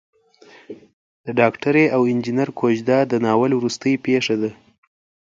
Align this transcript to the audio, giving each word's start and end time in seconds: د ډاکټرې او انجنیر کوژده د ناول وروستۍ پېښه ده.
د 1.25 1.27
ډاکټرې 1.39 1.85
او 1.95 2.01
انجنیر 2.11 2.49
کوژده 2.59 2.97
د 3.11 3.13
ناول 3.25 3.51
وروستۍ 3.55 3.93
پېښه 4.05 4.35
ده. 4.41 4.51